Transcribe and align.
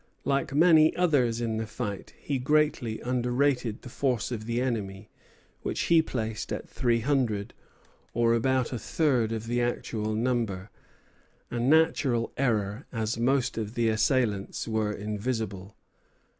Like 0.25 0.51
many 0.51 0.95
others 0.95 1.41
in 1.41 1.57
the 1.57 1.67
fight, 1.67 2.15
he 2.19 2.39
greatly 2.39 2.99
underrated 3.01 3.83
the 3.83 3.89
force 3.89 4.31
of 4.31 4.47
the 4.47 4.59
enemy, 4.59 5.11
which 5.61 5.79
he 5.81 6.01
placed 6.01 6.51
at 6.51 6.67
three 6.67 7.01
hundred, 7.01 7.53
or 8.15 8.33
about 8.33 8.73
a 8.73 8.79
third 8.79 9.31
of 9.31 9.45
the 9.45 9.61
actual 9.61 10.15
number, 10.15 10.71
a 11.51 11.59
natural 11.59 12.33
error, 12.35 12.87
as 12.91 13.19
most 13.19 13.59
of 13.59 13.75
the 13.75 13.89
assailants 13.89 14.67
were 14.67 14.91
invisible. 14.91 15.75